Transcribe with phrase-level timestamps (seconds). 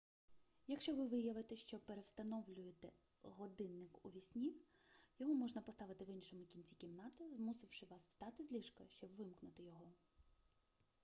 [0.67, 2.91] якщо ви виявите що перевстановлюєте
[3.23, 4.53] годинник уві сні
[5.19, 9.91] його можна поставити в іншому кінці кімнати змусивши вас встати з ліжка щоб вимкнути його